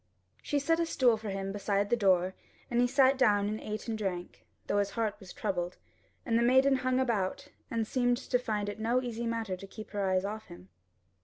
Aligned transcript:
She 0.41 0.57
set 0.57 0.79
a 0.79 0.85
stool 0.87 1.15
for 1.15 1.29
him 1.29 1.51
beside 1.51 1.91
the 1.91 1.95
door 1.95 2.33
and 2.71 2.81
he 2.81 2.87
sat 2.87 3.19
down 3.19 3.47
and 3.47 3.59
ate 3.61 3.87
and 3.87 3.95
drank, 3.95 4.43
though 4.65 4.79
his 4.79 4.89
heart 4.97 5.13
was 5.19 5.31
troubled; 5.31 5.77
and 6.25 6.39
the 6.39 6.41
maiden 6.41 6.77
hung 6.77 6.99
about, 6.99 7.49
and 7.69 7.85
seemed 7.85 8.17
to 8.17 8.39
find 8.39 8.67
it 8.67 8.79
no 8.79 9.03
easy 9.03 9.27
matter 9.27 9.55
to 9.55 9.67
keep 9.67 9.91
her 9.91 10.03
eyes 10.09 10.25
off 10.25 10.45
him. 10.45 10.69